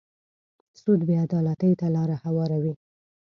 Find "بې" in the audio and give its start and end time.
1.07-1.15